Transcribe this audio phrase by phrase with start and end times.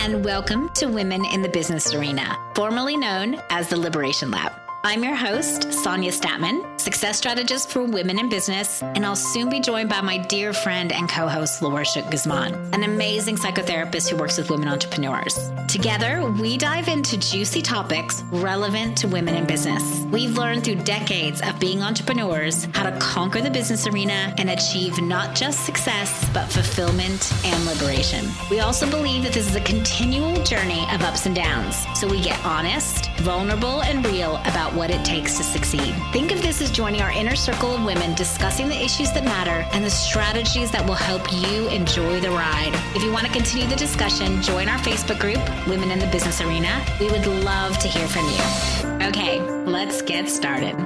[0.00, 4.52] and welcome to Women in the Business Arena, formerly known as the Liberation Lab.
[4.84, 9.60] I'm your host, Sonia Statman, success strategist for women in business, and I'll soon be
[9.60, 14.16] joined by my dear friend and co host, Laura Shook Guzman, an amazing psychotherapist who
[14.16, 15.38] works with women entrepreneurs.
[15.68, 19.82] Together, we dive into juicy topics relevant to women in business.
[20.10, 24.98] We've learned through decades of being entrepreneurs how to conquer the business arena and achieve
[25.02, 28.30] not just success, but fulfillment and liberation.
[28.50, 32.22] We also believe that this is a continual journey of ups and downs, so we
[32.22, 35.94] get honest, vulnerable, and real about what it takes to succeed.
[36.14, 39.66] Think of this as joining our inner circle of women discussing the issues that matter
[39.72, 42.70] and the strategies that will help you enjoy the ride.
[42.94, 46.40] If you want to continue the discussion, join our Facebook group, Women in the Business
[46.40, 46.86] Arena.
[47.00, 49.08] We would love to hear from you.
[49.08, 50.76] Okay, let's get started.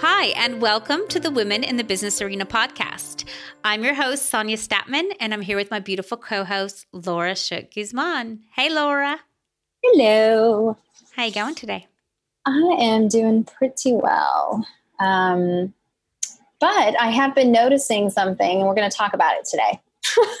[0.00, 3.26] Hi, and welcome to the Women in the Business Arena podcast.
[3.64, 7.74] I'm your host, Sonia Statman, and I'm here with my beautiful co host, Laura Shook
[7.74, 8.44] Guzman.
[8.56, 9.20] Hey, Laura.
[9.82, 10.78] Hello.
[11.12, 11.86] How are you going today?
[12.46, 14.66] I am doing pretty well.
[15.00, 15.74] Um,
[16.60, 19.80] but I have been noticing something, and we're going to talk about it today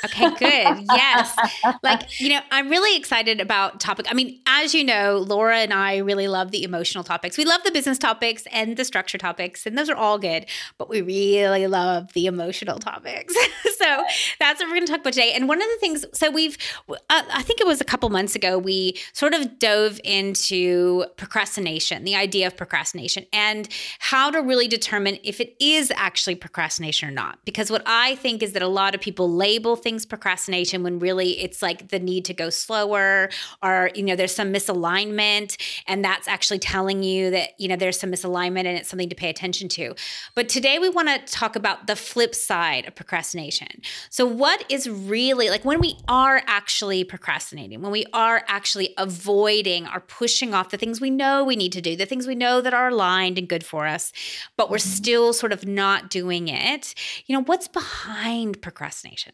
[0.04, 0.86] okay, good.
[0.92, 1.36] Yes.
[1.82, 4.06] Like, you know, I'm really excited about topic.
[4.10, 7.36] I mean, as you know, Laura and I really love the emotional topics.
[7.36, 10.46] We love the business topics and the structure topics, and those are all good,
[10.76, 13.34] but we really love the emotional topics.
[13.78, 14.04] so
[14.38, 15.32] that's what we're going to talk about today.
[15.32, 16.56] And one of the things, so we've,
[16.88, 22.04] uh, I think it was a couple months ago, we sort of dove into procrastination,
[22.04, 27.12] the idea of procrastination, and how to really determine if it is actually procrastination or
[27.12, 27.38] not.
[27.44, 31.00] Because what I think is that a lot of people label label things procrastination when
[31.00, 33.28] really it's like the need to go slower
[33.60, 35.56] or you know there's some misalignment
[35.88, 39.16] and that's actually telling you that you know there's some misalignment and it's something to
[39.16, 39.94] pay attention to.
[40.36, 43.82] But today we want to talk about the flip side of procrastination.
[44.10, 49.88] So what is really like when we are actually procrastinating when we are actually avoiding
[49.88, 52.60] or pushing off the things we know we need to do the things we know
[52.60, 54.12] that are aligned and good for us
[54.56, 54.88] but we're mm-hmm.
[54.88, 56.94] still sort of not doing it
[57.26, 59.32] you know what's behind procrastination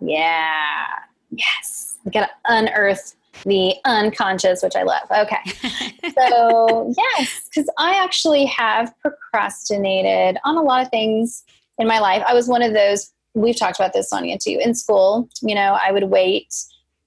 [0.00, 0.86] yeah.
[1.30, 1.98] Yes.
[2.04, 5.02] We got to unearth the unconscious, which I love.
[5.10, 5.38] Okay.
[6.14, 11.44] so, yes, because I actually have procrastinated on a lot of things
[11.78, 12.22] in my life.
[12.26, 14.58] I was one of those, we've talked about this, Sonia, too.
[14.62, 16.54] In school, you know, I would wait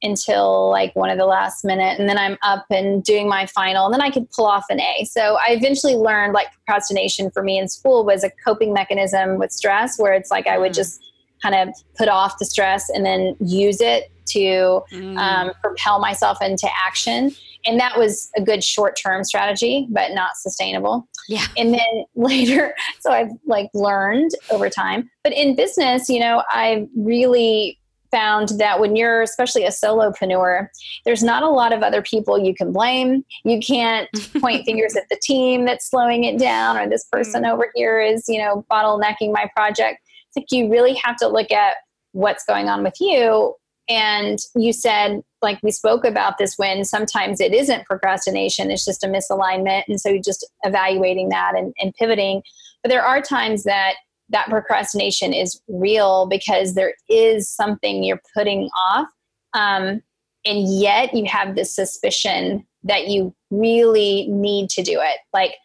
[0.03, 3.85] until like one of the last minute and then I'm up and doing my final
[3.85, 5.05] and then I could pull off an A.
[5.05, 9.53] So I eventually learned like procrastination for me in school was a coping mechanism with
[9.53, 10.75] stress where it's like I would mm.
[10.75, 11.01] just
[11.43, 15.17] kind of put off the stress and then use it to mm.
[15.17, 17.31] um, propel myself into action.
[17.65, 21.07] And that was a good short term strategy, but not sustainable.
[21.27, 21.45] Yeah.
[21.57, 25.09] And then later, so I've like learned over time.
[25.23, 27.79] But in business, you know, I really
[28.13, 30.67] found that when you're especially a solopreneur,
[31.03, 33.25] there's not a lot of other people you can blame.
[33.43, 34.07] You can't
[34.39, 37.51] point fingers at the team that's slowing it down or this person mm.
[37.51, 39.99] over here is, you know, bottlenecking my project
[40.35, 41.75] like you really have to look at
[42.11, 43.55] what's going on with you.
[43.89, 49.03] And you said, like we spoke about this when sometimes it isn't procrastination, it's just
[49.03, 49.83] a misalignment.
[49.87, 52.43] And so you're just evaluating that and, and pivoting.
[52.81, 53.95] But there are times that
[54.29, 59.07] that procrastination is real because there is something you're putting off.
[59.53, 60.01] Um,
[60.45, 65.19] and yet you have this suspicion that you really need to do it.
[65.33, 65.55] Like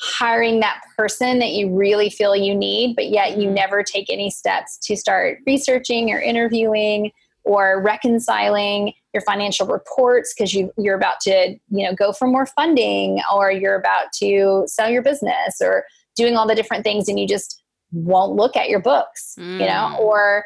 [0.00, 3.54] hiring that person that you really feel you need, but yet you mm-hmm.
[3.54, 7.10] never take any steps to start researching or interviewing
[7.44, 12.46] or reconciling your financial reports because you, you're about to you know go for more
[12.46, 15.84] funding or you're about to sell your business or
[16.14, 19.52] doing all the different things and you just won't look at your books mm.
[19.54, 19.98] you know mm.
[19.98, 20.44] or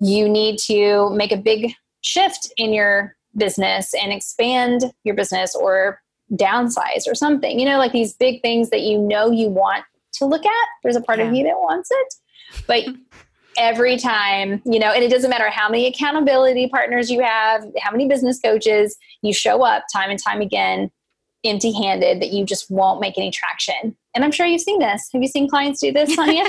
[0.00, 6.00] you need to make a big shift in your business and expand your business or
[6.32, 7.58] downsize or something.
[7.58, 10.68] You know, like these big things that you know you want to look at.
[10.82, 11.26] There's a part yeah.
[11.26, 12.14] of you that wants it.
[12.66, 12.84] But
[13.58, 17.90] every time, you know, and it doesn't matter how many accountability partners you have, how
[17.90, 20.90] many business coaches, you show up time and time again
[21.44, 23.96] empty handed that you just won't make any traction.
[24.14, 25.08] And I'm sure you've seen this.
[25.12, 26.44] Have you seen clients do this, Sonia?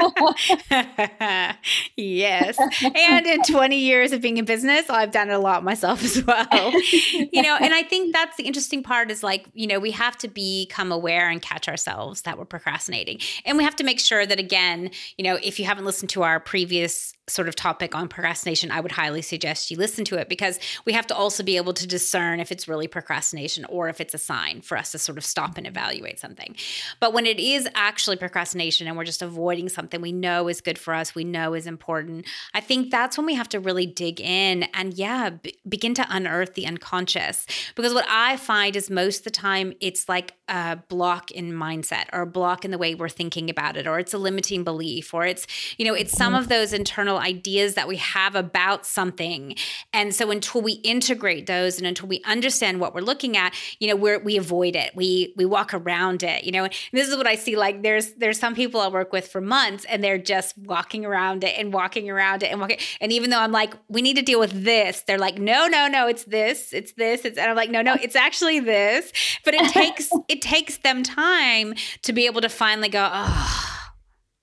[1.96, 2.58] yes.
[2.82, 6.24] And in 20 years of being in business, I've done it a lot myself as
[6.24, 6.72] well.
[7.12, 10.16] you know, and I think that's the interesting part is like, you know, we have
[10.18, 13.18] to become aware and catch ourselves that we're procrastinating.
[13.44, 16.22] And we have to make sure that, again, you know, if you haven't listened to
[16.22, 20.28] our previous sort of topic on procrastination, I would highly suggest you listen to it
[20.28, 24.00] because we have to also be able to discern if it's really procrastination or if
[24.00, 26.56] it's a sign for us to sort of stop and evaluate something.
[27.00, 30.78] But when it is actually procrastination and we're just avoiding something we know is good
[30.78, 34.20] for us, we know is important, I think that's when we have to really dig
[34.20, 37.46] in and, yeah, b- begin to unearth the unconscious.
[37.74, 42.06] Because what I find is most of the time it's like a block in mindset
[42.12, 45.12] or a block in the way we're thinking about it, or it's a limiting belief,
[45.12, 45.46] or it's,
[45.76, 46.42] you know, it's some mm-hmm.
[46.42, 49.54] of those internal ideas that we have about something.
[49.92, 53.88] And so until we integrate those and until we understand what we're looking at, you
[53.88, 54.94] know, we we avoid it.
[54.94, 56.64] We we walk around it, you know.
[56.64, 59.40] And this is what I see like there's there's some people I work with for
[59.40, 63.30] months and they're just walking around it and walking around it and walking and even
[63.30, 66.24] though I'm like we need to deal with this, they're like no, no, no, it's
[66.24, 69.12] this, it's this, it's and I'm like no, no, it's actually this.
[69.44, 73.67] But it takes it takes them time to be able to finally go, "Oh,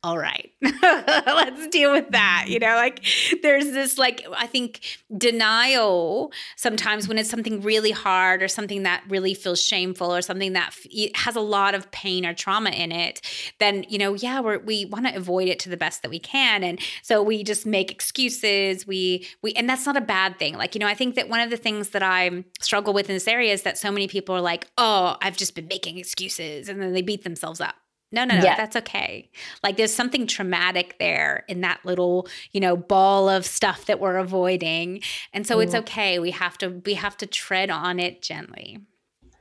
[0.06, 2.46] all right, let's deal with that.
[2.48, 3.04] You know, like
[3.42, 4.81] there's this, like, I think
[5.18, 10.54] denial sometimes when it's something really hard or something that really feels shameful or something
[10.54, 10.75] that
[11.16, 13.19] has a lot of pain or trauma in it,
[13.60, 16.63] then, you know, yeah, we want to avoid it to the best that we can.
[16.63, 18.86] And so we just make excuses.
[18.86, 20.56] We, we, and that's not a bad thing.
[20.56, 23.16] Like, you know, I think that one of the things that I struggle with in
[23.16, 26.69] this area is that so many people are like, oh, I've just been making excuses.
[26.69, 27.74] And then they beat themselves up
[28.12, 28.56] no, no, no, yeah.
[28.56, 29.30] that's okay.
[29.63, 34.18] Like there's something traumatic there in that little, you know, ball of stuff that we're
[34.18, 35.02] avoiding.
[35.34, 35.63] And so mm.
[35.63, 36.19] it's okay.
[36.19, 38.80] We have to we have to tread on it gently.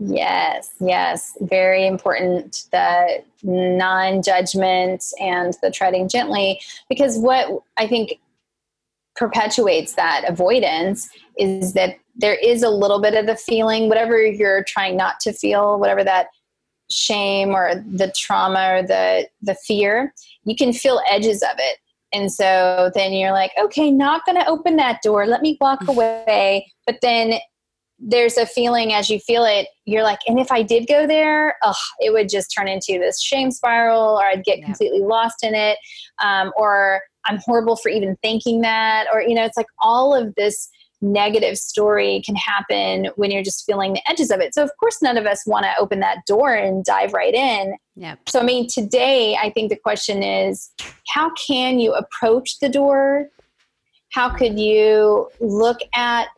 [0.00, 1.37] Yes, yes.
[1.40, 8.19] Very important the non-judgment and the treading gently because what I think
[9.14, 11.08] perpetuates that avoidance
[11.38, 15.32] is that there is a little bit of the feeling whatever you're trying not to
[15.32, 16.28] feel, whatever that
[16.90, 20.12] shame or the trauma or the the fear
[20.44, 21.78] you can feel edges of it.
[22.12, 25.26] And so then you're like okay not going to open that door.
[25.26, 26.72] Let me walk away.
[26.86, 27.34] But then
[27.98, 31.54] there's a feeling as you feel it you're like and if i did go there
[31.62, 34.64] oh it would just turn into this shame spiral or i'd get yeah.
[34.64, 35.78] completely lost in it.
[36.22, 39.06] Um, or i'm horrible for even thinking that.
[39.12, 40.69] Or you know it's like all of this
[41.04, 44.54] negative story can happen when you're just feeling the edges of it.
[44.54, 47.74] So, of course, none of us want to open that door and dive right in.
[47.96, 48.28] Yep.
[48.28, 50.70] So, I mean, today, I think the question is
[51.08, 53.28] how can you approach the door?
[54.12, 56.28] How could you look at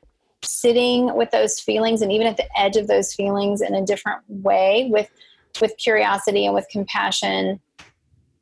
[0.43, 4.23] sitting with those feelings and even at the edge of those feelings in a different
[4.29, 5.11] way with
[5.61, 7.59] with curiosity and with compassion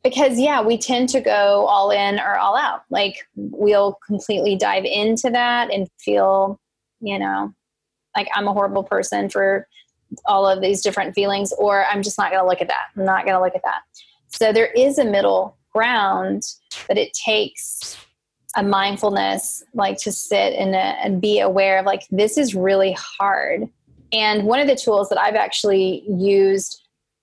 [0.04, 2.82] because yeah we tend to go all in or all out.
[2.90, 6.60] Like we'll completely dive into that and feel
[7.00, 7.52] you know
[8.16, 9.66] like i'm a horrible person for
[10.26, 12.86] all of these different feelings or i'm just not going to look at that.
[12.96, 13.80] I'm not going to look at that.
[14.28, 16.44] So there is a middle ground
[16.86, 17.96] but it takes
[18.56, 22.92] a mindfulness like to sit and, uh, and be aware of like this is really
[22.92, 23.68] hard.
[24.12, 26.80] And one of the tools that i've actually used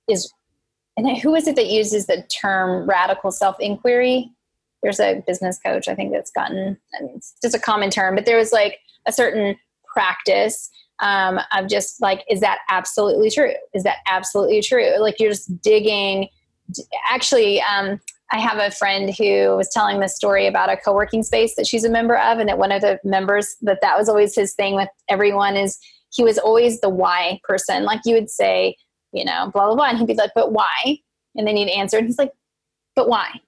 [0.09, 0.33] is
[0.97, 4.31] and who is it that uses the term radical self inquiry?
[4.83, 8.15] There's a business coach, I think, that's gotten, I mean, it's just a common term,
[8.15, 9.55] but there was like a certain
[9.93, 10.69] practice
[11.01, 13.53] um, of just like, is that absolutely true?
[13.73, 14.99] Is that absolutely true?
[14.99, 16.29] Like you're just digging.
[17.09, 17.99] Actually, um,
[18.31, 21.83] I have a friend who was telling the story about a co-working space that she's
[21.83, 24.75] a member of, and that one of the members that that was always his thing
[24.75, 25.77] with everyone is
[26.11, 27.83] he was always the why person.
[27.83, 28.77] Like you would say,
[29.11, 29.89] you know, blah, blah, blah.
[29.89, 30.99] And he'd be like, but why?
[31.35, 32.33] And then he'd answer, and he's like,
[32.95, 33.39] but why?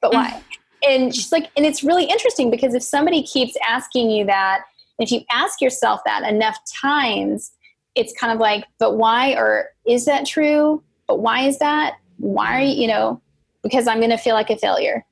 [0.00, 0.30] But why?
[0.30, 0.42] Mm.
[0.88, 4.64] and she's like, and it's really interesting because if somebody keeps asking you that,
[4.98, 7.52] if you ask yourself that enough times,
[7.94, 9.32] it's kind of like, but why?
[9.32, 10.82] Or is that true?
[11.06, 11.94] But why is that?
[12.18, 13.20] Why are you, you know,
[13.62, 15.04] because I'm going to feel like a failure.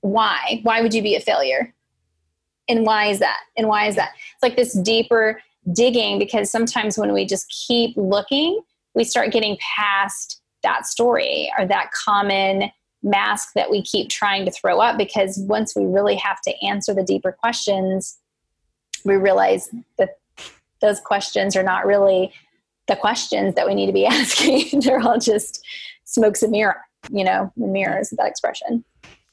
[0.00, 0.60] Why?
[0.62, 1.74] Why would you be a failure?
[2.68, 3.40] And why is that?
[3.56, 4.12] And why is that?
[4.34, 5.40] It's like this deeper
[5.72, 8.60] digging because sometimes when we just keep looking,
[8.96, 12.70] we start getting past that story or that common
[13.02, 16.92] mask that we keep trying to throw up because once we really have to answer
[16.92, 18.18] the deeper questions,
[19.04, 20.18] we realize that
[20.80, 22.32] those questions are not really
[22.88, 24.80] the questions that we need to be asking.
[24.80, 25.64] They're all just
[26.04, 26.80] smokes and mirror,
[27.12, 28.84] you know, the mirrors that expression.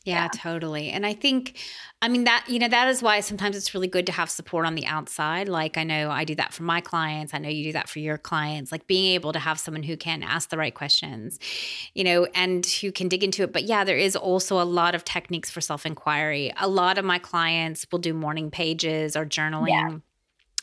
[0.05, 0.89] Yeah, yeah, totally.
[0.89, 1.57] And I think,
[2.01, 4.65] I mean, that, you know, that is why sometimes it's really good to have support
[4.65, 5.47] on the outside.
[5.47, 7.33] Like, I know I do that for my clients.
[7.33, 8.69] I know you do that for your clients.
[8.69, 11.39] Like, being able to have someone who can ask the right questions,
[11.93, 13.53] you know, and who can dig into it.
[13.53, 16.51] But yeah, there is also a lot of techniques for self inquiry.
[16.59, 19.69] A lot of my clients will do morning pages or journaling.
[19.69, 19.99] Yeah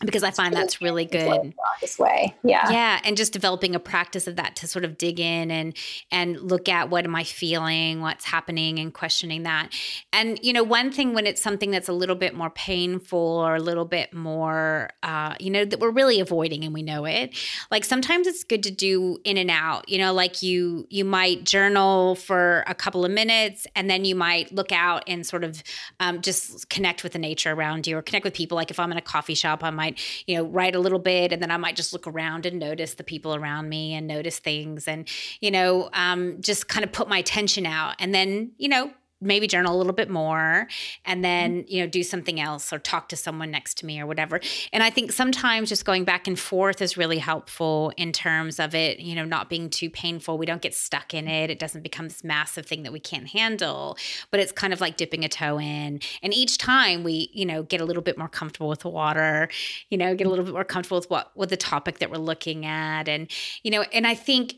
[0.05, 1.55] because I find that's really good.
[1.81, 5.21] This way, yeah, yeah, and just developing a practice of that to sort of dig
[5.21, 5.77] in and
[6.11, 9.73] and look at what am I feeling, what's happening, and questioning that.
[10.13, 13.57] And you know, one thing when it's something that's a little bit more painful or
[13.57, 17.37] a little bit more, uh, you know, that we're really avoiding and we know it.
[17.71, 19.89] Like sometimes it's good to do in and out.
[19.89, 24.15] You know, like you you might journal for a couple of minutes and then you
[24.15, 25.63] might look out and sort of
[25.99, 28.57] um, just connect with the nature around you or connect with people.
[28.57, 30.99] Like if I'm in a coffee shop, I might might, you know, write a little
[30.99, 34.07] bit and then I might just look around and notice the people around me and
[34.07, 35.09] notice things and,
[35.41, 37.97] you know, um, just kind of put my attention out.
[37.99, 40.67] And then, you know, maybe journal a little bit more
[41.05, 41.23] and mm-hmm.
[41.23, 44.41] then you know do something else or talk to someone next to me or whatever.
[44.73, 48.75] And i think sometimes just going back and forth is really helpful in terms of
[48.75, 50.39] it you know not being too painful.
[50.39, 51.51] We don't get stuck in it.
[51.51, 53.97] It doesn't become this massive thing that we can't handle
[54.31, 56.01] but it's kind of like dipping a toe in.
[56.23, 59.49] And each time we you know get a little bit more comfortable with the water
[59.91, 62.19] you know get a little bit more comfortable with what with the topic that we're
[62.19, 63.09] looking at.
[63.09, 63.31] And
[63.63, 64.55] you know and i think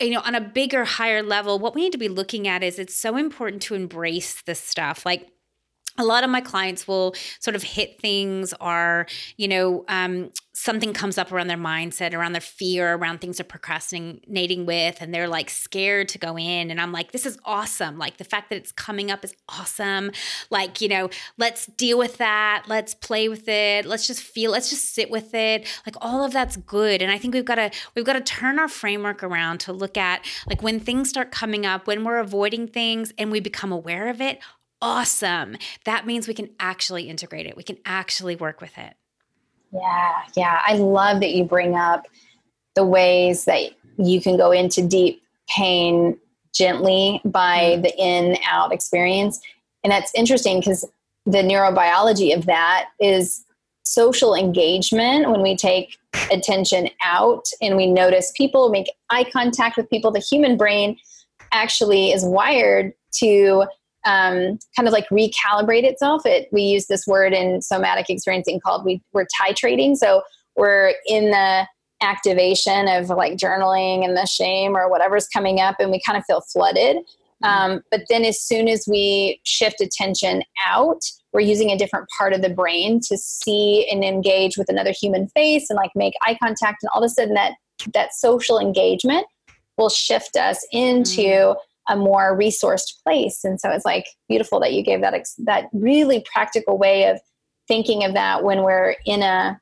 [0.00, 2.78] you know, on a bigger, higher level, what we need to be looking at is
[2.78, 5.06] it's so important to embrace this stuff.
[5.06, 5.28] Like,
[5.98, 10.92] a lot of my clients will sort of hit things or you know um, something
[10.92, 15.28] comes up around their mindset around their fear around things they're procrastinating with and they're
[15.28, 17.98] like scared to go in and i'm like this is awesome.
[17.98, 20.10] Like the fact that it's coming up is awesome.
[20.50, 22.64] Like you know let's deal with that.
[22.66, 23.86] Let's play with it.
[23.86, 25.66] Let's just feel let's just sit with it.
[25.86, 28.58] Like all of that's good and i think we've got to we've got to turn
[28.58, 32.66] our framework around to look at like when things start coming up when we're avoiding
[32.66, 34.38] things and we become aware of it
[34.84, 35.56] awesome.
[35.84, 38.94] That means we can actually integrate it, we can actually work with it.
[39.72, 40.60] Yeah, yeah.
[40.64, 42.06] I love that you bring up
[42.76, 46.18] the ways that you can go into deep pain
[46.54, 47.82] gently by mm-hmm.
[47.82, 49.40] the in out experience.
[49.82, 50.84] And that's interesting because
[51.26, 53.44] the neurobiology of that is
[53.84, 55.96] social engagement when we take
[56.30, 60.10] attention out and we notice people, make eye contact with people.
[60.10, 60.98] The human brain
[61.52, 63.66] actually is wired to
[64.04, 66.26] um, kind of like recalibrate itself.
[66.26, 69.96] It we use this word in somatic experiencing called we we're titrating.
[69.96, 70.22] So
[70.56, 71.66] we're in the
[72.00, 76.24] activation of like journaling and the shame or whatever's coming up, and we kind of
[76.26, 76.96] feel flooded.
[76.96, 77.46] Mm-hmm.
[77.46, 81.00] Um, but then as soon as we shift attention out,
[81.32, 85.28] we're using a different part of the brain to see and engage with another human
[85.28, 87.54] face and like make eye contact, and all of a sudden that
[87.92, 89.26] that social engagement
[89.78, 91.22] will shift us into.
[91.22, 91.56] Mm
[91.88, 93.44] a more resourced place.
[93.44, 97.20] And so it's like beautiful that you gave that ex- that really practical way of
[97.68, 99.60] thinking of that when we're in a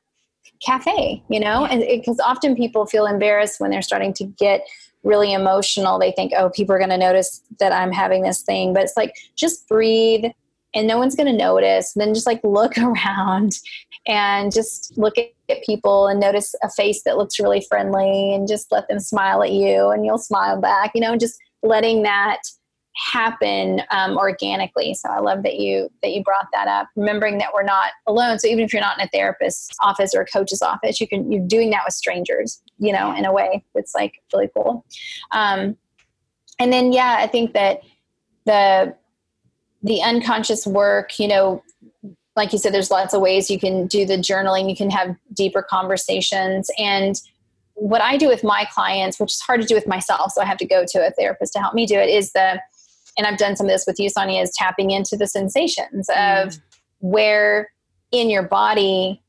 [0.65, 4.65] cafe, you know, and because often people feel embarrassed when they're starting to get
[5.03, 5.99] really emotional.
[5.99, 8.97] They think, oh, people are going to notice that I'm having this thing, but it's
[8.97, 10.25] like just breathe
[10.73, 11.95] and no one's going to notice.
[11.95, 13.53] And then just like look around
[14.07, 18.47] and just look at, at people and notice a face that looks really friendly and
[18.47, 22.39] just let them smile at you and you'll smile back, you know, just letting that
[22.95, 24.93] happen um, organically.
[24.93, 28.37] So i love that you that you brought that up remembering that we're not alone.
[28.37, 31.31] So even if you're not in a therapist's office or a coach's office you can
[31.31, 34.85] you're doing that with strangers you know in a way it's like really cool.
[35.31, 35.75] Um,
[36.59, 37.81] and then yeah i think that
[38.45, 38.95] the
[39.81, 41.63] the unconscious work you know
[42.35, 44.69] like you said there's lots of ways you can do the journaling.
[44.69, 46.69] You can have deeper conversations.
[46.77, 47.15] And
[47.75, 50.45] what I do with my clients, which is hard to do with myself, so I
[50.45, 52.61] have to go to a therapist to help me do it, is the,
[53.17, 56.47] and I've done some of this with you, Sonia, is tapping into the sensations mm.
[56.47, 56.57] of
[56.99, 57.69] where
[58.11, 59.21] in your body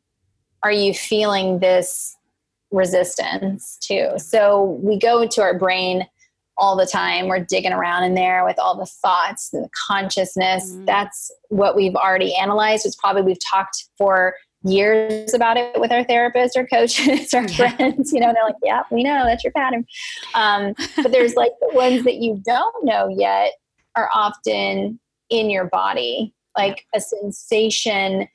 [0.62, 2.16] are you feeling this
[2.70, 4.18] resistance to.
[4.18, 6.06] So we go into our brain
[6.56, 7.28] all the time.
[7.28, 10.72] We're digging around in there with all the thoughts and the consciousness.
[10.72, 10.86] Mm.
[10.86, 12.86] That's what we've already analyzed.
[12.86, 14.34] It's probably we've talked for
[14.64, 18.82] years about it with our therapist or coaches or friends, you know, they're like, yeah,
[18.90, 19.86] we know that's your pattern.
[20.34, 23.52] Um, but there's like the ones that you don't know yet
[23.94, 24.98] are often
[25.30, 28.26] in your body, like a sensation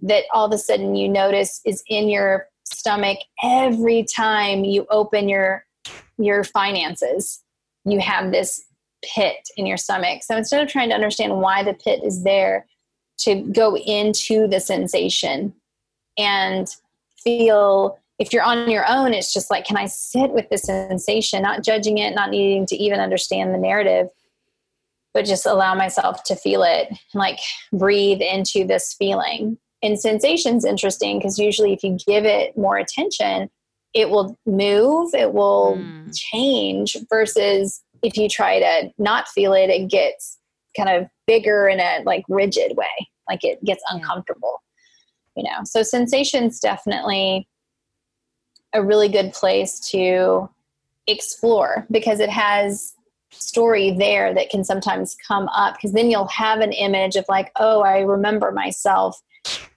[0.00, 5.28] that all of a sudden you notice is in your stomach every time you open
[5.28, 5.64] your
[6.18, 7.42] your finances.
[7.84, 8.62] You have this
[9.14, 10.22] pit in your stomach.
[10.22, 12.66] So instead of trying to understand why the pit is there
[13.18, 15.54] to go into the sensation
[16.18, 16.68] and
[17.22, 21.42] feel if you're on your own it's just like can i sit with this sensation?
[21.42, 24.08] Not judging it not needing to even understand the narrative
[25.14, 27.40] but just allow myself to feel it and like
[27.72, 29.58] breathe into this feeling.
[29.82, 33.50] And sensation's interesting because usually if you give it more attention
[33.94, 36.14] it will move it will mm.
[36.14, 40.38] change versus if you try to not feel it it gets
[40.76, 44.62] kind of bigger in a like rigid way like it gets uncomfortable
[45.38, 45.64] you know.
[45.64, 47.48] So sensations definitely
[48.74, 50.50] a really good place to
[51.06, 52.92] explore because it has
[53.30, 57.52] story there that can sometimes come up because then you'll have an image of like
[57.56, 59.20] oh i remember myself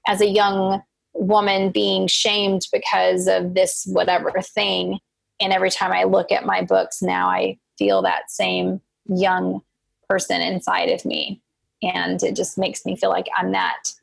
[0.07, 0.81] as a young
[1.13, 4.99] woman being shamed because of this whatever thing.
[5.39, 9.61] And every time i look at my books now i feel that same young
[10.09, 11.41] person inside of me.
[11.81, 13.93] And it just makes me feel like i'm that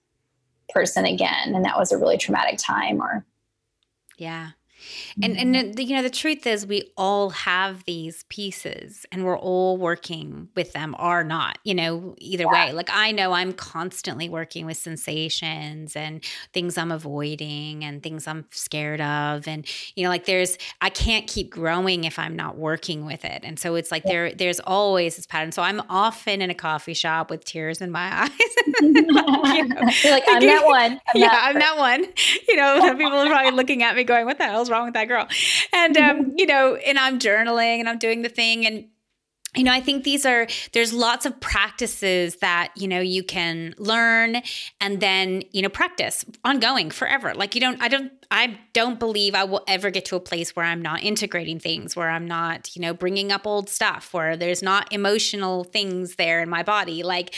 [0.70, 3.24] person again and that was a really traumatic time or
[4.16, 4.50] yeah
[5.22, 5.72] and and mm-hmm.
[5.72, 10.48] the, you know the truth is we all have these pieces and we're all working
[10.54, 12.66] with them or not you know either yeah.
[12.66, 18.26] way like i know i'm constantly working with sensations and things i'm avoiding and things
[18.26, 19.46] i'm scared of.
[19.48, 19.66] And
[19.96, 23.40] you know like there's i can't keep growing if i'm not working with it.
[23.44, 24.12] And so it's like yeah.
[24.12, 25.52] there there's always this pattern.
[25.52, 28.30] So i'm often in a coffee shop with tears in my eyes.
[28.80, 30.92] You know, like i'm that one.
[30.92, 32.04] I'm yeah that i'm that one.
[32.48, 35.06] You know people are probably looking at me going what the hell's wrong with that
[35.06, 35.28] girl.
[35.72, 38.88] And um, you know, and I'm journaling and I'm doing the thing and
[39.56, 43.74] you know i think these are there's lots of practices that you know you can
[43.78, 44.42] learn
[44.80, 47.34] and then you know practice ongoing forever.
[47.34, 50.54] Like you don't i don't i don't believe i will ever get to a place
[50.54, 54.36] where i'm not integrating things where i'm not you know bringing up old stuff where
[54.36, 57.02] there's not emotional things there in my body.
[57.02, 57.34] Like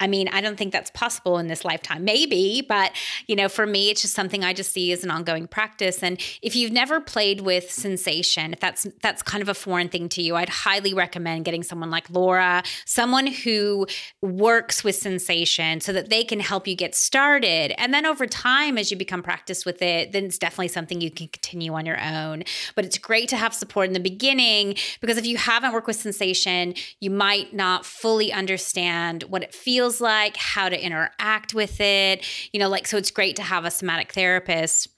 [0.00, 2.04] I mean, I don't think that's possible in this lifetime.
[2.04, 2.92] Maybe, but
[3.26, 6.02] you know, for me, it's just something I just see as an ongoing practice.
[6.02, 10.08] And if you've never played with sensation, if that's that's kind of a foreign thing
[10.10, 13.86] to you, I'd highly recommend getting someone like Laura, someone who
[14.20, 17.72] works with sensation, so that they can help you get started.
[17.80, 21.10] And then over time, as you become practiced with it, then it's definitely something you
[21.10, 22.42] can continue on your own.
[22.74, 25.96] But it's great to have support in the beginning because if you haven't worked with
[25.96, 31.78] sensation, you might not fully understand what it feels feels like, how to interact with
[31.78, 32.24] it.
[32.52, 34.88] You know, like, so it's great to have a somatic therapist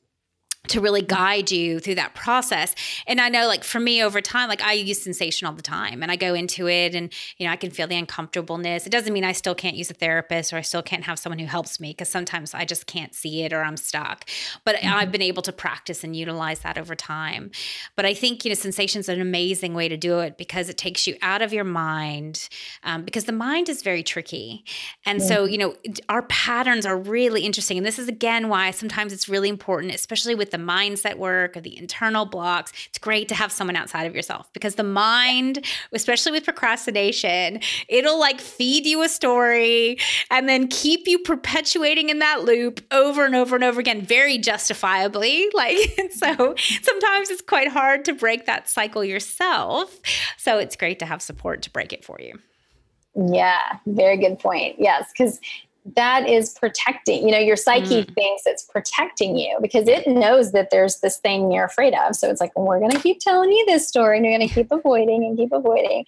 [0.69, 2.75] to really guide you through that process.
[3.07, 6.03] And I know like for me over time, like I use sensation all the time
[6.03, 8.87] and I go into it and, you know, I can feel the uncomfortableness.
[8.87, 11.39] It doesn't mean I still can't use a therapist or I still can't have someone
[11.39, 14.29] who helps me because sometimes I just can't see it or I'm stuck.
[14.65, 14.95] But mm-hmm.
[14.95, 17.51] I've been able to practice and utilize that over time.
[17.95, 20.79] But I think, you know, sensation is an amazing way to do it because it
[20.79, 22.49] takes you out of your mind
[22.83, 24.65] um, because the mind is very tricky.
[25.05, 25.29] And mm-hmm.
[25.29, 25.75] so, you know,
[26.09, 27.77] our patterns are really interesting.
[27.77, 31.61] And this is again why sometimes it's really important, especially with the mindset work or
[31.61, 36.33] the internal blocks, it's great to have someone outside of yourself because the mind, especially
[36.33, 39.99] with procrastination, it'll like feed you a story
[40.31, 44.39] and then keep you perpetuating in that loop over and over and over again, very
[44.39, 45.49] justifiably.
[45.57, 45.79] Like,
[46.13, 49.99] so sometimes it's quite hard to break that cycle yourself.
[50.37, 52.39] So it's great to have support to break it for you.
[53.17, 54.77] Yeah, very good point.
[54.79, 55.41] Yes, because
[55.95, 58.15] that is protecting you know your psyche mm.
[58.15, 62.17] thinks it's protecting you because it knows that there's this thing you're afraid of.
[62.17, 64.49] So it's like well, we're going to keep telling you this story and you're going
[64.49, 66.05] to keep avoiding and keep avoiding.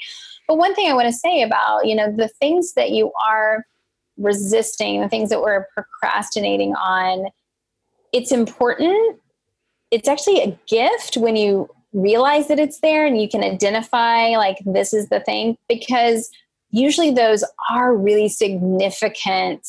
[0.47, 3.65] But one thing i want to say about you know the things that you are
[4.17, 7.29] resisting the things that we're procrastinating on
[8.13, 9.19] it's important.
[9.91, 14.59] It's actually a gift when you realize that it's there and you can identify like
[14.67, 16.31] this is the thing because
[16.71, 19.67] usually those are really significant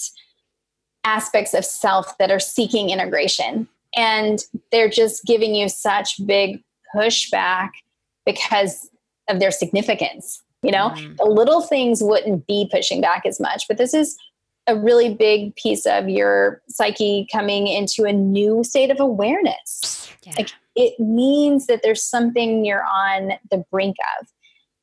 [1.03, 3.67] aspects of self that are seeking integration.
[3.95, 4.39] And
[4.71, 6.63] they're just giving you such big
[6.95, 7.69] pushback
[8.25, 8.89] because
[9.27, 10.41] of their significance.
[10.61, 11.15] You know, mm.
[11.17, 14.17] the little things wouldn't be pushing back as much, but this is
[14.67, 20.11] a really big piece of your psyche coming into a new state of awareness.
[20.23, 20.33] Yeah.
[20.37, 24.27] Like it means that there's something you're on the brink of.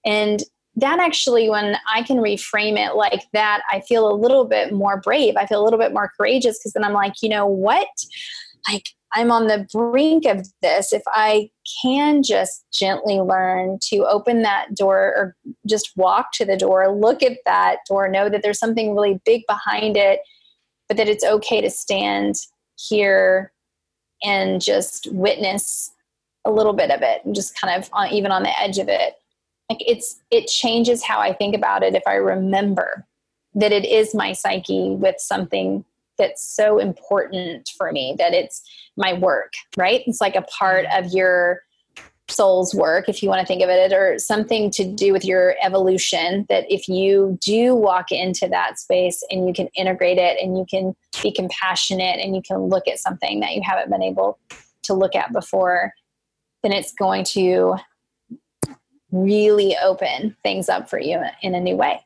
[0.04, 0.42] And
[0.76, 5.00] that actually, when I can reframe it like that, I feel a little bit more
[5.00, 5.36] brave.
[5.36, 7.88] I feel a little bit more courageous because then I'm like, you know what?
[8.70, 10.92] Like, I'm on the brink of this.
[10.92, 11.48] If I
[11.82, 15.36] can just gently learn to open that door or
[15.66, 19.42] just walk to the door, look at that door, know that there's something really big
[19.48, 20.20] behind it,
[20.88, 22.34] but that it's okay to stand
[22.76, 23.52] here
[24.22, 25.90] and just witness
[26.44, 28.88] a little bit of it and just kind of on, even on the edge of
[28.88, 29.14] it
[29.70, 33.06] like it's it changes how i think about it if i remember
[33.54, 35.84] that it is my psyche with something
[36.18, 38.62] that's so important for me that it's
[38.96, 40.02] my work right?
[40.06, 41.62] It's like a part of your
[42.28, 45.54] soul's work if you want to think of it or something to do with your
[45.62, 50.58] evolution that if you do walk into that space and you can integrate it and
[50.58, 54.40] you can be compassionate and you can look at something that you haven't been able
[54.82, 55.92] to look at before
[56.64, 57.76] then it's going to
[59.12, 62.05] really open things up for you in a new way.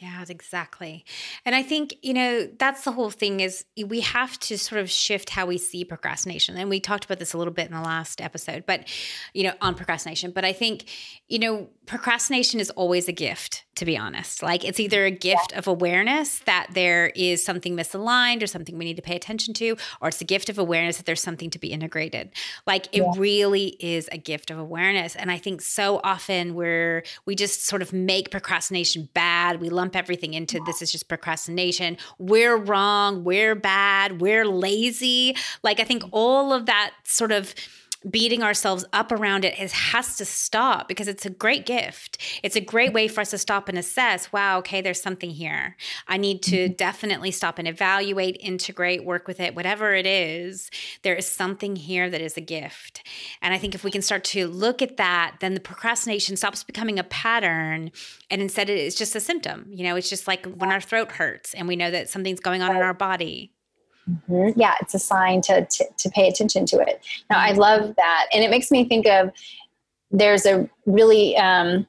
[0.00, 1.04] Yeah, exactly.
[1.44, 4.90] And I think, you know, that's the whole thing is we have to sort of
[4.90, 6.56] shift how we see procrastination.
[6.56, 8.88] And we talked about this a little bit in the last episode, but,
[9.34, 10.30] you know, on procrastination.
[10.30, 10.86] But I think,
[11.28, 14.42] you know, procrastination is always a gift, to be honest.
[14.42, 18.86] Like it's either a gift of awareness that there is something misaligned or something we
[18.86, 21.58] need to pay attention to, or it's a gift of awareness that there's something to
[21.58, 22.30] be integrated.
[22.66, 23.12] Like it yeah.
[23.16, 25.14] really is a gift of awareness.
[25.14, 29.60] And I think so often we're, we just sort of make procrastination bad.
[29.60, 31.96] We lump everything into this is just procrastination.
[32.18, 33.24] We're wrong.
[33.24, 34.20] We're bad.
[34.20, 35.36] We're lazy.
[35.62, 37.54] Like I think all of that sort of
[38.08, 42.18] beating ourselves up around it is, has to stop because it's a great gift.
[42.42, 45.76] It's a great way for us to stop and assess, wow, okay, there's something here.
[46.08, 46.74] I need to mm-hmm.
[46.74, 50.70] definitely stop and evaluate, integrate, work with it, whatever it is.
[51.02, 53.06] There is something here that is a gift.
[53.42, 56.64] And I think if we can start to look at that, then the procrastination stops
[56.64, 57.90] becoming a pattern
[58.30, 59.66] and instead it is just a symptom.
[59.70, 62.62] You know, it's just like when our throat hurts and we know that something's going
[62.62, 63.52] on in our body.
[64.08, 64.58] Mm-hmm.
[64.58, 67.00] Yeah, it's a sign to, to, to pay attention to it.
[67.28, 69.30] Now, I love that, and it makes me think of
[70.10, 71.86] there's a really um,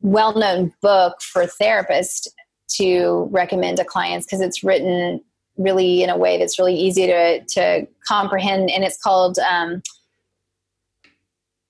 [0.00, 2.28] well known book for therapists
[2.76, 5.20] to recommend to clients because it's written
[5.56, 9.82] really in a way that's really easy to to comprehend, and it's called um,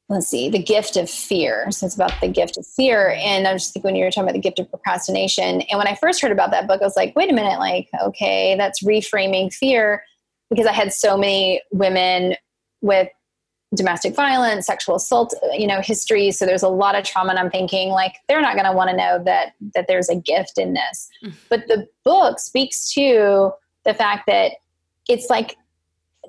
[0.09, 1.71] let's see, the gift of fear.
[1.71, 3.17] So it's about the gift of fear.
[3.19, 5.63] And I was just thinking when you were talking about the gift of procrastination.
[5.63, 7.89] And when I first heard about that book, I was like, wait a minute, like,
[8.03, 10.05] okay, that's reframing fear
[10.49, 12.37] because I had so many women
[12.83, 13.09] with
[13.75, 16.31] domestic violence, sexual assault, you know, history.
[16.31, 17.31] So there's a lot of trauma.
[17.31, 20.15] And I'm thinking like, they're not going to want to know that, that there's a
[20.15, 21.09] gift in this.
[21.25, 21.33] Mm.
[21.51, 23.51] But the book speaks to
[23.85, 24.53] the fact that
[25.09, 25.57] it's like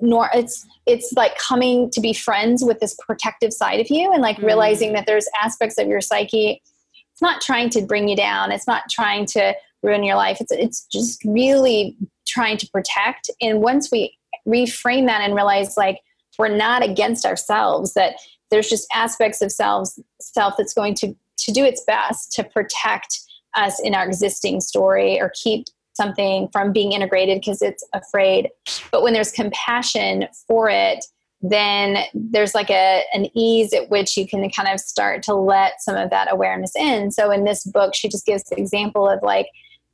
[0.00, 4.22] nor it's it's like coming to be friends with this protective side of you and
[4.22, 4.44] like mm.
[4.44, 6.62] realizing that there's aspects of your psyche
[7.18, 8.52] it's not trying to bring you down.
[8.52, 10.40] It's not trying to ruin your life.
[10.40, 11.96] It's it's just really
[12.28, 13.28] trying to protect.
[13.40, 15.98] And once we reframe that and realize like
[16.38, 18.14] we're not against ourselves that
[18.52, 23.18] there's just aspects of selves self that's going to to do its best to protect
[23.56, 25.66] us in our existing story or keep
[25.98, 28.48] something from being integrated because it's afraid.
[28.90, 31.04] But when there's compassion for it,
[31.42, 35.82] then there's like a an ease at which you can kind of start to let
[35.82, 37.10] some of that awareness in.
[37.10, 39.48] So in this book, she just gives the example of like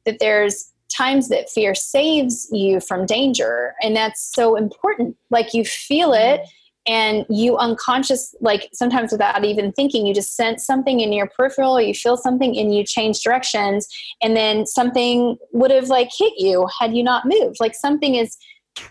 [0.04, 5.64] that there's times that fear saves you from danger and that's so important like you
[5.64, 6.48] feel it mm-hmm.
[6.86, 11.80] And you unconscious like sometimes without even thinking you just sense something in your peripheral
[11.80, 13.88] you feel something and you change directions
[14.22, 17.56] and then something would have like hit you had you not moved.
[17.60, 18.36] Like something is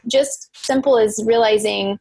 [0.07, 1.99] just simple as realizing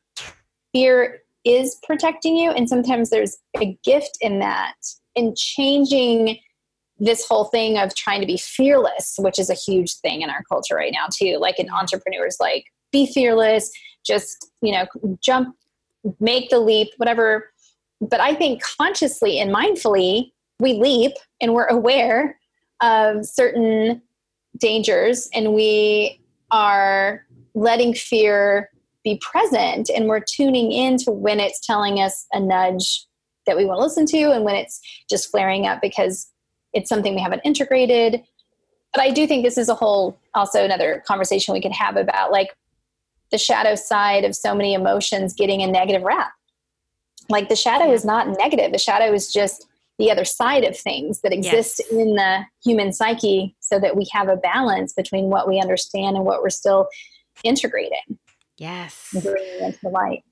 [0.72, 4.74] fear is protecting you and sometimes there's a gift in that
[5.14, 6.38] in changing
[6.98, 10.42] this whole thing of trying to be fearless which is a huge thing in our
[10.48, 11.36] culture right now too.
[11.38, 13.70] Like in entrepreneurs like be fearless
[14.04, 14.86] just you know
[15.20, 15.56] jump
[16.20, 17.50] make the leap, whatever.
[18.00, 22.38] But I think consciously and mindfully, we leap and we're aware
[22.80, 24.02] of certain
[24.58, 28.70] dangers and we are letting fear
[29.04, 33.06] be present and we're tuning in to when it's telling us a nudge
[33.46, 36.30] that we want to listen to and when it's just flaring up because
[36.72, 38.22] it's something we haven't integrated
[38.94, 42.30] but i do think this is a whole also another conversation we could have about
[42.30, 42.50] like
[43.32, 46.30] the shadow side of so many emotions getting a negative rap.
[47.28, 49.66] Like the shadow is not negative, the shadow is just
[49.98, 51.92] the other side of things that exist yes.
[51.92, 56.24] in the human psyche so that we have a balance between what we understand and
[56.24, 56.88] what we're still
[57.44, 58.18] integrating.
[58.58, 59.08] Yes.
[59.14, 60.22] into the light.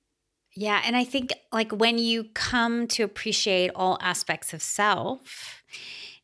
[0.57, 0.83] Yeah.
[0.85, 5.60] And I think like when you come to appreciate all aspects of self,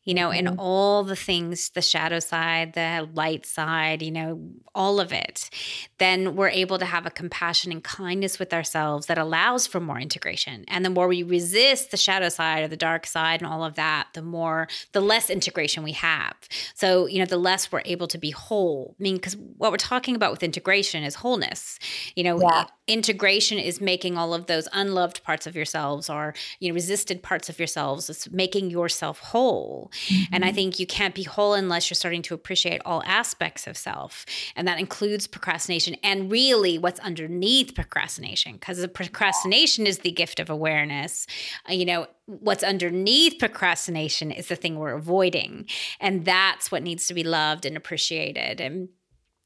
[0.07, 0.47] you know, mm-hmm.
[0.47, 4.39] and all the things, the shadow side, the light side, you know,
[4.73, 5.49] all of it,
[5.97, 9.99] then we're able to have a compassion and kindness with ourselves that allows for more
[9.99, 10.63] integration.
[10.69, 13.75] And the more we resist the shadow side or the dark side and all of
[13.75, 16.35] that, the more, the less integration we have.
[16.73, 18.95] So, you know, the less we're able to be whole.
[18.97, 21.79] I mean, because what we're talking about with integration is wholeness.
[22.15, 22.67] You know, yeah.
[22.87, 27.49] integration is making all of those unloved parts of yourselves or, you know, resisted parts
[27.49, 28.09] of yourselves.
[28.09, 29.91] It's making yourself whole.
[30.05, 30.35] Mm-hmm.
[30.35, 30.55] And I mm-hmm.
[30.55, 34.25] think you can't be whole unless you're starting to appreciate all aspects of self.
[34.55, 40.39] And that includes procrastination and really what's underneath procrastination, because the procrastination is the gift
[40.39, 41.27] of awareness.
[41.69, 45.65] Uh, you know, what's underneath procrastination is the thing we're avoiding.
[45.99, 48.59] And that's what needs to be loved and appreciated.
[48.59, 48.89] And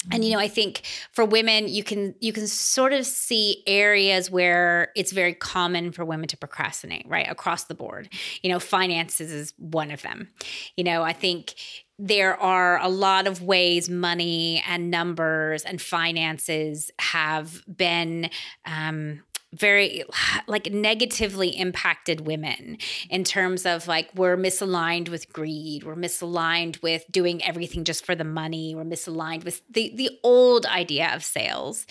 [0.09, 4.31] and you know i think for women you can you can sort of see areas
[4.31, 8.09] where it's very common for women to procrastinate right across the board.
[8.41, 10.29] You know finances is one of them.
[10.75, 11.55] You know i think
[11.99, 18.27] there are a lot of ways money and numbers and finances have been
[18.65, 19.21] um,
[19.53, 20.03] very
[20.47, 22.77] like negatively impacted women
[23.09, 28.15] in terms of like we're misaligned with greed we're misaligned with doing everything just for
[28.15, 31.85] the money we're misaligned with the the old idea of sales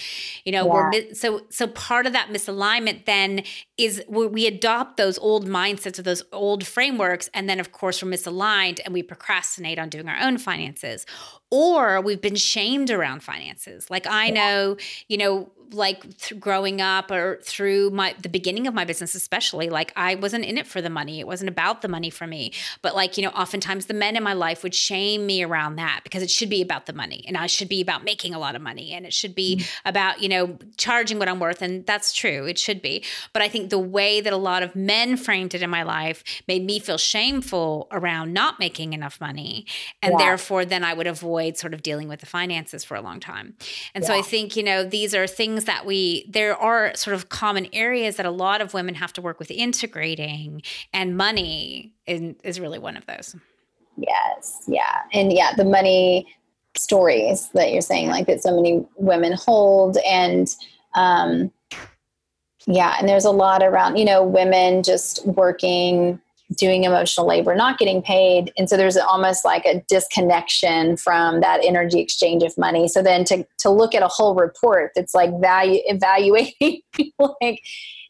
[0.44, 0.90] you know yeah.
[0.90, 3.42] we're so so part of that misalignment then
[3.85, 8.11] is we adopt those old mindsets of those old frameworks and then of course we're
[8.11, 11.07] misaligned and we procrastinate on doing our own finances.
[11.51, 13.90] Or we've been shamed around finances.
[13.90, 14.77] Like i know
[15.09, 19.71] you know like th- growing up or through my the beginning of my business especially
[19.71, 21.21] like i wasn't in it for the money.
[21.21, 22.53] It wasn't about the money for me.
[22.83, 26.01] But like you know oftentimes the men in my life would shame me around that
[26.03, 28.55] because it should be about the money and i should be about making a lot
[28.55, 29.88] of money and it should be mm-hmm.
[29.88, 32.47] about you know charging what i'm worth and that's true.
[32.47, 33.05] It should be.
[33.33, 36.22] But i think the way that a lot of men framed it in my life
[36.46, 39.66] made me feel shameful around not making enough money.
[40.02, 40.18] And yeah.
[40.18, 43.54] therefore then i would avoid sort of dealing with the finances for a long time.
[43.94, 44.09] And yeah.
[44.09, 47.68] so i think you know these are things that we there are sort of common
[47.72, 52.61] areas that a lot of women have to work with integrating and money is, is
[52.61, 53.37] really one of those.
[53.96, 54.64] Yes.
[54.66, 55.02] Yeah.
[55.12, 56.26] And yeah the money
[56.76, 60.48] stories that you're saying like that so many women hold and
[60.94, 61.50] um
[62.66, 66.20] yeah and there's a lot around you know women just working
[66.57, 68.53] doing emotional labor, not getting paid.
[68.59, 72.88] And so there's almost like a disconnection from that energy exchange of money.
[72.88, 76.83] So then to, to look at a whole report that's like value evaluating
[77.40, 77.62] like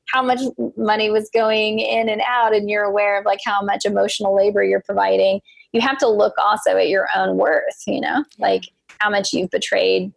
[0.06, 0.40] how much
[0.76, 4.64] money was going in and out and you're aware of like how much emotional labor
[4.64, 5.40] you're providing,
[5.72, 8.64] you have to look also at your own worth, you know, like
[8.98, 10.12] how much you've betrayed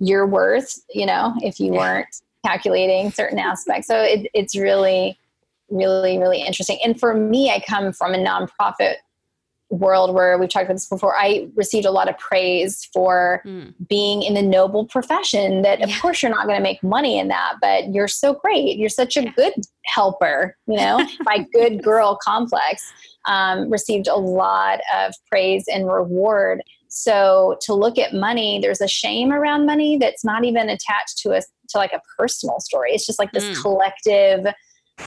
[0.00, 3.86] your worth, you know, if you weren't calculating certain aspects.
[3.86, 5.18] So it, it's really
[5.70, 6.78] really, really interesting.
[6.84, 8.94] And for me, I come from a nonprofit
[9.70, 11.16] world where we've talked about this before.
[11.16, 13.74] I received a lot of praise for mm.
[13.88, 17.28] being in the noble profession that, of course, you're not going to make money in
[17.28, 18.76] that, but you're so great.
[18.76, 19.54] You're such a good
[19.86, 22.92] helper, you know, my good girl complex.
[23.26, 26.62] Um, received a lot of praise and reward.
[26.88, 31.32] So to look at money, there's a shame around money that's not even attached to
[31.32, 32.92] us to like a personal story.
[32.92, 33.62] It's just like this mm.
[33.62, 34.46] collective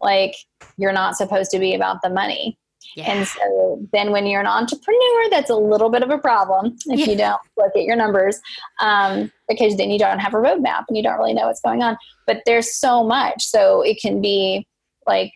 [0.02, 0.36] like
[0.78, 2.58] you're not supposed to be about the money.
[2.96, 3.12] Yeah.
[3.12, 7.00] And so then when you're an entrepreneur, that's a little bit of a problem if
[7.00, 7.06] yeah.
[7.06, 8.40] you don't look at your numbers,
[8.80, 11.82] um, because then you don't have a roadmap and you don't really know what's going
[11.82, 11.98] on.
[12.26, 13.44] But there's so much.
[13.44, 14.66] So it can be
[15.06, 15.34] like,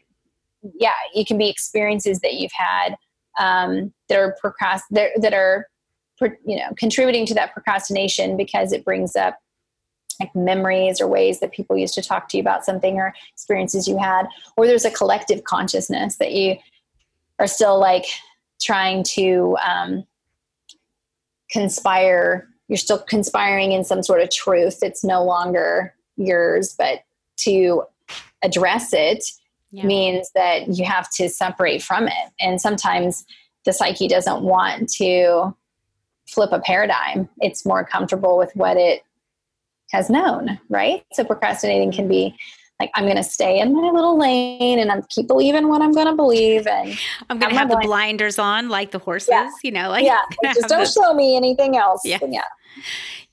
[0.80, 2.96] yeah, it can be experiences that you've had
[3.40, 5.68] um, that are procrast- that, that are,
[6.46, 9.38] you know, contributing to that procrastination because it brings up
[10.22, 13.88] like memories or ways that people used to talk to you about something or experiences
[13.88, 16.56] you had or there's a collective consciousness that you
[17.40, 18.06] are still like
[18.62, 20.06] trying to um,
[21.52, 27.00] conspire you're still conspiring in some sort of truth it's no longer yours but
[27.36, 27.84] to
[28.44, 29.24] address it
[29.72, 29.84] yeah.
[29.84, 33.26] means that you have to separate from it and sometimes
[33.66, 35.56] the psyche doesn't want to
[36.28, 39.04] flip a paradigm it's more comfortable with what it
[39.92, 41.04] has known, right?
[41.14, 42.36] So procrastinating can be
[42.82, 45.92] like I'm going to stay in my little lane and I'm keep believing what I'm
[45.92, 46.98] going to believe and
[47.30, 49.50] I'm going to have, the blinders on like the horses, yeah.
[49.64, 50.22] you know, like yeah,
[50.54, 52.02] just don't show me anything else.
[52.04, 52.18] Yeah.
[52.28, 52.42] yeah.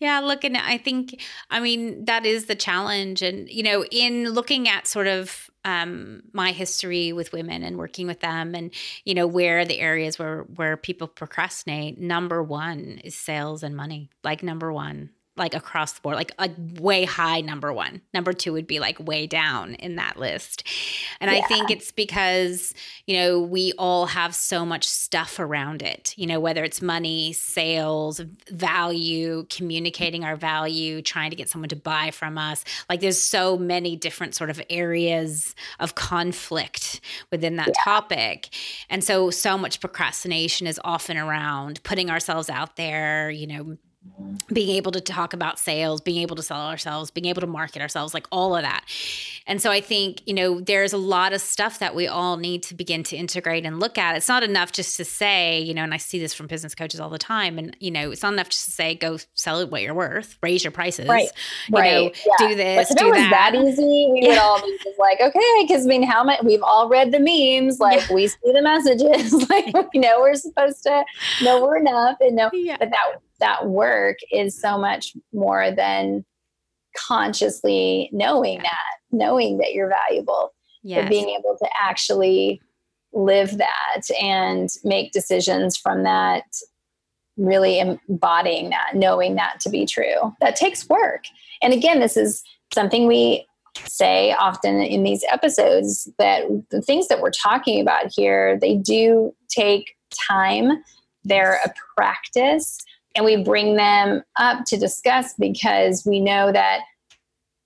[0.00, 3.20] Yeah, look, and I think, I mean, that is the challenge.
[3.20, 8.06] And, you know, in looking at sort of um, my history with women and working
[8.06, 8.72] with them and,
[9.04, 14.10] you know, where the areas where, where people procrastinate, number one is sales and money,
[14.22, 18.02] like number one like across the board, like a way high number one.
[18.12, 20.66] Number two would be like way down in that list.
[21.20, 21.38] And yeah.
[21.38, 22.74] I think it's because,
[23.06, 27.32] you know, we all have so much stuff around it, you know, whether it's money,
[27.32, 28.20] sales,
[28.50, 32.64] value, communicating our value, trying to get someone to buy from us.
[32.88, 37.84] Like there's so many different sort of areas of conflict within that yeah.
[37.84, 38.48] topic.
[38.90, 43.76] And so, so much procrastination is often around putting ourselves out there, you know,
[44.52, 47.82] being able to talk about sales, being able to sell ourselves, being able to market
[47.82, 48.84] ourselves, like all of that.
[49.46, 52.62] And so I think, you know, there's a lot of stuff that we all need
[52.64, 54.16] to begin to integrate and look at.
[54.16, 57.00] It's not enough just to say, you know, and I see this from business coaches
[57.00, 57.58] all the time.
[57.58, 60.38] And, you know, it's not enough just to say, go sell it what you're worth,
[60.42, 61.30] raise your prices, right.
[61.68, 61.92] you right.
[61.92, 62.48] know, yeah.
[62.48, 63.52] do this, but do if it was that.
[63.52, 64.28] that easy, we yeah.
[64.28, 67.18] would all be just like, okay, because I mean, how much we've all read the
[67.18, 68.14] memes, like yeah.
[68.14, 71.04] we see the messages, like we know we're supposed to
[71.42, 72.76] know we're enough and know, yeah.
[72.78, 74.82] but that that work is so mm-hmm.
[74.82, 76.24] much more than
[76.96, 80.52] consciously knowing that, knowing that you're valuable.
[80.82, 81.04] Yes.
[81.04, 82.60] But being able to actually
[83.12, 86.44] live that and make decisions from that
[87.36, 90.34] really embodying that, knowing that to be true.
[90.40, 91.24] That takes work.
[91.62, 92.42] And again, this is
[92.74, 93.46] something we
[93.86, 99.32] say often in these episodes that the things that we're talking about here, they do
[99.48, 99.94] take
[100.28, 100.82] time.
[101.24, 102.78] They're a practice
[103.18, 106.82] and we bring them up to discuss because we know that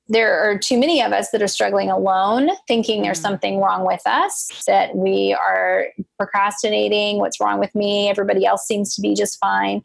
[0.08, 3.22] there are too many of us that are struggling alone, thinking there's mm.
[3.22, 5.88] something wrong with us, that we are
[6.18, 9.82] procrastinating, what's wrong with me, everybody else seems to be just fine.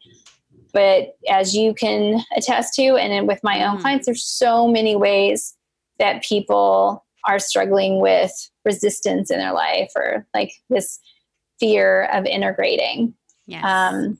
[0.72, 3.80] But as you can attest to, and with my own mm.
[3.82, 5.54] clients, there's so many ways
[5.98, 8.32] that people are struggling with
[8.64, 10.98] resistance in their life or like this
[11.60, 13.12] fear of integrating.
[13.46, 13.64] Yes.
[13.64, 14.18] Um,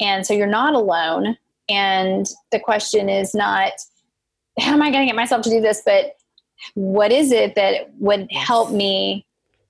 [0.00, 1.36] and so you're not alone.
[1.68, 3.72] And the question is not,
[4.58, 5.82] how am I going to get myself to do this?
[5.84, 6.16] But
[6.74, 9.26] what is it that would help me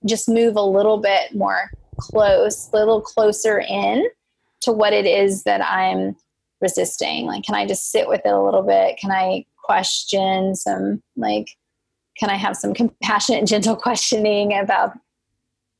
[0.07, 4.07] just move a little bit more close, a little closer in
[4.63, 6.17] to what it is that I'm
[6.61, 7.27] resisting?
[7.27, 8.97] Like, can I just sit with it a little bit?
[8.99, 11.57] Can I question some, like,
[12.19, 14.99] can I have some compassionate, gentle questioning about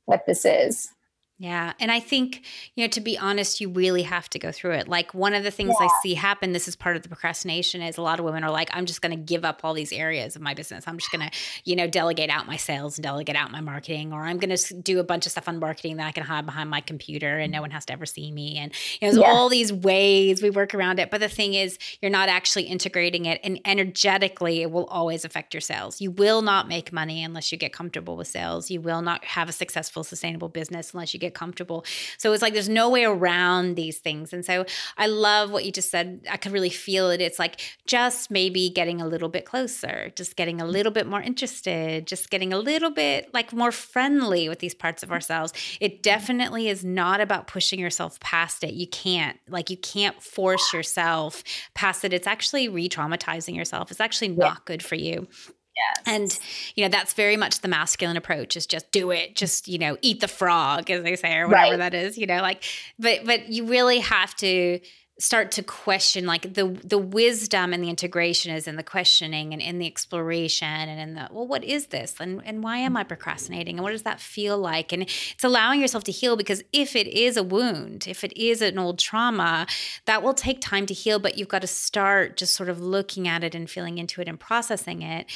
[0.05, 0.91] what this is?
[1.41, 1.73] Yeah.
[1.81, 4.89] And I think, you know, to be honest, you really have to go through it.
[4.89, 5.87] Like one of the things yeah.
[5.87, 8.51] I see happen, this is part of the procrastination, is a lot of women are
[8.51, 10.85] like, I'm just going to give up all these areas of my business.
[10.87, 14.13] I'm just going to, you know, delegate out my sales and delegate out my marketing,
[14.13, 16.45] or I'm going to do a bunch of stuff on marketing that I can hide
[16.45, 18.59] behind my computer and no one has to ever see me.
[18.59, 19.33] And, you know, there's yeah.
[19.33, 21.11] all these ways we work around it.
[21.11, 23.41] But the thing is, you're not actually integrating it.
[23.43, 26.03] And energetically, it will always affect your sales.
[26.03, 28.71] You will not make money unless you get comfortable with sales.
[28.71, 31.85] You will not have a successful, sustainable business unless you get comfortable.
[32.19, 34.33] So it's like there's no way around these things.
[34.33, 34.65] And so
[34.97, 36.27] I love what you just said.
[36.31, 37.21] I could really feel it.
[37.21, 41.21] It's like just maybe getting a little bit closer, just getting a little bit more
[41.21, 45.53] interested, just getting a little bit like more friendly with these parts of ourselves.
[45.81, 48.75] It definitely is not about pushing yourself past it.
[48.75, 51.43] You can't, like, you can't force yourself
[51.75, 52.13] past it.
[52.13, 53.91] It's actually re traumatizing yourself.
[53.91, 55.29] It's actually not good for you.
[55.77, 56.03] Yes.
[56.07, 56.39] And
[56.75, 59.97] you know that's very much the masculine approach is just do it, just you know
[60.03, 61.79] eat the frog as they say or whatever right.
[61.79, 62.65] that is, you know like
[62.99, 64.81] but but you really have to
[65.21, 69.61] start to question like the the wisdom and the integration is in the questioning and
[69.61, 72.15] in the exploration and in the well what is this?
[72.19, 73.77] And and why am I procrastinating?
[73.77, 74.93] And what does that feel like?
[74.93, 78.63] And it's allowing yourself to heal because if it is a wound if it is
[78.63, 79.67] an old trauma
[80.07, 83.29] that will take time to heal but you've got to start just sort of looking
[83.29, 85.27] at it and feeling into it and processing it.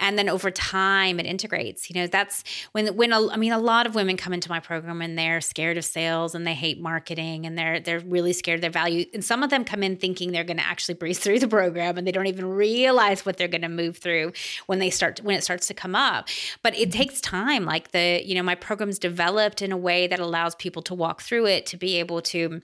[0.00, 1.88] And then over time it integrates.
[1.88, 4.58] You know that's when when a, I mean a lot of women come into my
[4.58, 8.56] program and they're scared of sales and they hate marketing and they're they're really scared
[8.56, 9.04] of their value.
[9.14, 11.98] And some of them come in thinking they're going to actually breeze through the program
[11.98, 14.32] and they don't even realize what they're going to move through
[14.66, 16.28] when they start when it starts to come up
[16.62, 16.98] but it mm-hmm.
[16.98, 20.80] takes time like the you know my program's developed in a way that allows people
[20.80, 22.62] to walk through it to be able to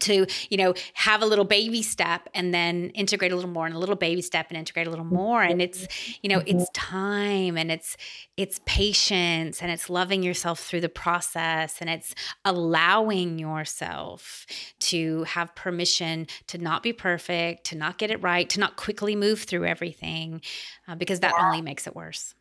[0.00, 3.74] to you know have a little baby step and then integrate a little more and
[3.74, 5.42] a little baby step and integrate a little more.
[5.42, 5.88] And it's
[6.22, 7.96] you know it's time and it's
[8.36, 14.46] it's patience and it's loving yourself through the process and it's allowing yourself
[14.80, 19.16] to have permission to not be perfect to not get it right to not quickly
[19.16, 20.42] move through everything
[20.86, 21.46] uh, because that yeah.
[21.46, 22.34] only makes it worse.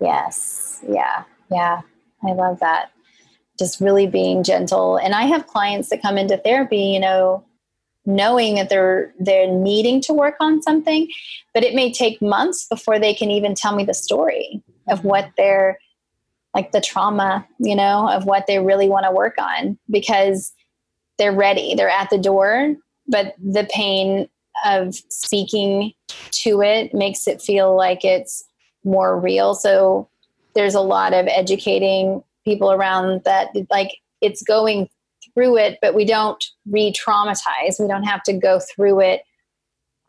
[0.00, 0.82] Yes.
[0.88, 1.22] Yeah.
[1.50, 1.82] Yeah.
[2.24, 2.90] I love that
[3.58, 4.96] just really being gentle.
[4.96, 7.44] And I have clients that come into therapy, you know,
[8.06, 11.08] knowing that they're they're needing to work on something,
[11.52, 15.08] but it may take months before they can even tell me the story of mm-hmm.
[15.08, 15.78] what they're
[16.54, 20.52] like the trauma, you know, of what they really want to work on because
[21.18, 21.74] they're ready.
[21.74, 22.76] They're at the door,
[23.08, 24.28] but the pain
[24.64, 25.92] of speaking
[26.30, 28.44] to it makes it feel like it's
[28.84, 29.54] more real.
[29.54, 30.08] So
[30.54, 34.88] there's a lot of educating people around that like it's going
[35.32, 37.80] through it but we don't re-traumatize.
[37.80, 39.22] We don't have to go through it.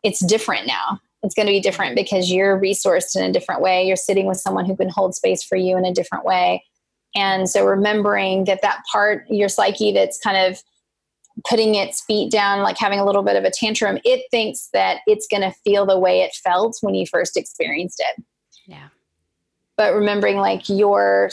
[0.02, 1.00] It's different now.
[1.22, 3.84] It's going to be different because you're resourced in a different way.
[3.84, 6.62] You're sitting with someone who can hold space for you in a different way.
[7.14, 10.62] And so remembering that that part your psyche that's kind of
[11.48, 15.00] putting its feet down like having a little bit of a tantrum it thinks that
[15.06, 18.24] it's going to feel the way it felt when you first experienced it.
[18.66, 18.88] Yeah.
[19.76, 21.30] But remembering like your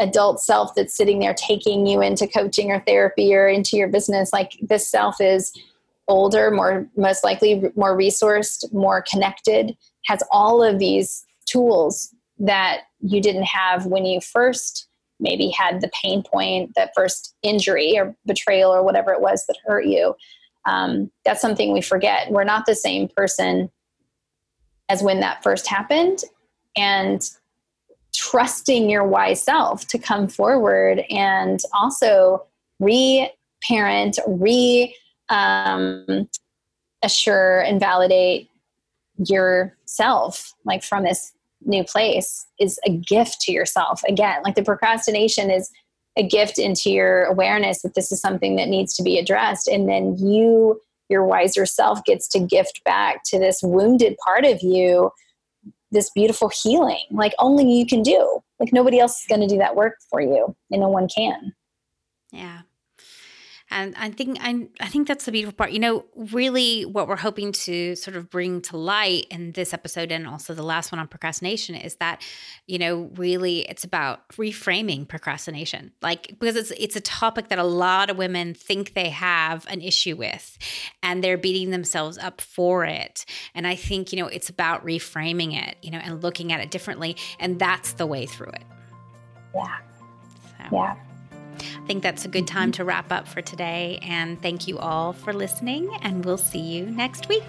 [0.00, 4.32] adult self that's sitting there taking you into coaching or therapy or into your business
[4.32, 5.52] like this self is
[6.06, 13.20] older more most likely more resourced more connected has all of these tools that you
[13.20, 14.88] didn't have when you first
[15.20, 19.56] maybe had the pain point that first injury or betrayal or whatever it was that
[19.66, 20.14] hurt you.
[20.64, 22.30] Um, that's something we forget.
[22.30, 23.70] We're not the same person
[24.88, 26.20] as when that first happened.
[26.76, 27.28] And
[28.18, 32.44] trusting your wise self to come forward and also
[32.80, 34.94] re-parent, re
[35.28, 36.28] um,
[37.02, 38.50] assure and validate
[39.24, 41.32] yourself like from this
[41.64, 44.02] new place is a gift to yourself.
[44.08, 45.70] Again like the procrastination is
[46.16, 49.68] a gift into your awareness that this is something that needs to be addressed.
[49.68, 54.60] And then you your wiser self gets to gift back to this wounded part of
[54.60, 55.10] you
[55.90, 58.40] this beautiful healing like only you can do.
[58.60, 61.54] Like nobody else is going to do that work for you and no one can.
[62.32, 62.62] Yeah
[63.70, 65.72] and I think I, I think that's the beautiful part.
[65.72, 70.10] You know, really what we're hoping to sort of bring to light in this episode
[70.10, 72.22] and also the last one on procrastination is that,
[72.66, 75.92] you know, really it's about reframing procrastination.
[76.00, 79.82] Like because it's it's a topic that a lot of women think they have an
[79.82, 80.56] issue with
[81.02, 83.26] and they're beating themselves up for it.
[83.54, 86.70] And I think, you know, it's about reframing it, you know, and looking at it
[86.70, 87.16] differently.
[87.38, 88.64] And that's the way through it.
[89.54, 89.76] Yeah.
[90.70, 90.76] So.
[90.76, 90.96] Yeah.
[91.62, 93.98] I think that's a good time to wrap up for today.
[94.02, 97.44] And thank you all for listening, and we'll see you next week.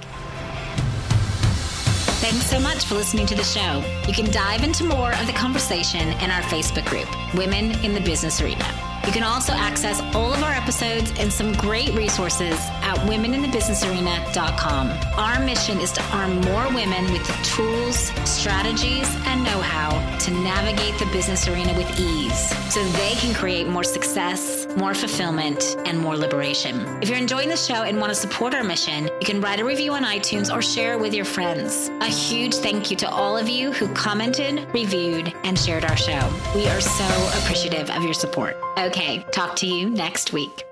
[2.22, 3.84] Thanks so much for listening to the show.
[4.08, 8.02] You can dive into more of the conversation in our Facebook group, Women in the
[8.02, 8.89] Business Arena.
[9.06, 14.92] You can also access all of our episodes and some great resources at womeninthebusinessarena.com.
[15.18, 19.90] Our mission is to arm more women with the tools, strategies, and know how
[20.20, 25.76] to navigate the business arena with ease so they can create more success, more fulfillment,
[25.86, 26.86] and more liberation.
[27.02, 29.66] If you're enjoying the show and want to support our mission, you can write a
[29.66, 31.90] review on iTunes or share it with your friends.
[32.02, 36.32] A huge thank you to all of you who commented, reviewed, and shared our show.
[36.54, 37.06] We are so
[37.40, 38.56] appreciative of your support.
[38.90, 40.69] Okay, talk to you next week.